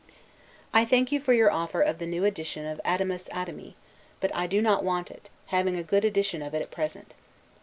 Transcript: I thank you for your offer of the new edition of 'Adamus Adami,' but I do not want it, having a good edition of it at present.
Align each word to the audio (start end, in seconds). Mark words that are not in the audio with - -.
I 0.73 0.83
thank 0.83 1.11
you 1.11 1.19
for 1.19 1.31
your 1.31 1.51
offer 1.51 1.79
of 1.79 1.99
the 1.99 2.07
new 2.07 2.25
edition 2.25 2.65
of 2.65 2.81
'Adamus 2.83 3.29
Adami,' 3.29 3.75
but 4.19 4.33
I 4.35 4.47
do 4.47 4.59
not 4.59 4.83
want 4.83 5.11
it, 5.11 5.29
having 5.49 5.75
a 5.77 5.83
good 5.83 6.03
edition 6.03 6.41
of 6.41 6.55
it 6.55 6.61
at 6.63 6.71
present. 6.71 7.13